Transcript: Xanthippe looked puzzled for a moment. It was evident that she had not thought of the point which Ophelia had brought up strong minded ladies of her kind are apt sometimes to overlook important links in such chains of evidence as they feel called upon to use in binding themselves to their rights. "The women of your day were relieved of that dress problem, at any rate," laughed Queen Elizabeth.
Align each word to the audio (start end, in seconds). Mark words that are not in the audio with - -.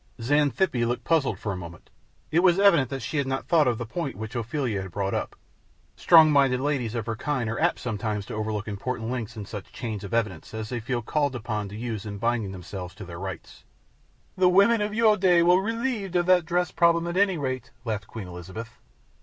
Xanthippe 0.19 0.83
looked 0.87 1.03
puzzled 1.03 1.37
for 1.37 1.51
a 1.51 1.55
moment. 1.55 1.91
It 2.31 2.39
was 2.39 2.57
evident 2.57 2.89
that 2.89 3.03
she 3.03 3.17
had 3.17 3.27
not 3.27 3.47
thought 3.47 3.67
of 3.67 3.77
the 3.77 3.85
point 3.85 4.15
which 4.15 4.35
Ophelia 4.35 4.81
had 4.81 4.89
brought 4.91 5.13
up 5.13 5.35
strong 5.95 6.31
minded 6.31 6.59
ladies 6.59 6.95
of 6.95 7.05
her 7.05 7.15
kind 7.15 7.47
are 7.47 7.59
apt 7.59 7.77
sometimes 7.77 8.25
to 8.25 8.33
overlook 8.33 8.67
important 8.67 9.11
links 9.11 9.37
in 9.37 9.45
such 9.45 9.71
chains 9.71 10.03
of 10.03 10.11
evidence 10.11 10.55
as 10.55 10.69
they 10.69 10.79
feel 10.79 11.03
called 11.03 11.35
upon 11.35 11.69
to 11.69 11.77
use 11.77 12.03
in 12.03 12.17
binding 12.17 12.51
themselves 12.51 12.95
to 12.95 13.05
their 13.05 13.19
rights. 13.19 13.63
"The 14.35 14.49
women 14.49 14.81
of 14.81 14.91
your 14.95 15.17
day 15.17 15.43
were 15.43 15.61
relieved 15.61 16.15
of 16.15 16.25
that 16.25 16.45
dress 16.47 16.71
problem, 16.71 17.05
at 17.05 17.15
any 17.15 17.37
rate," 17.37 17.69
laughed 17.85 18.07
Queen 18.07 18.27
Elizabeth. 18.27 18.79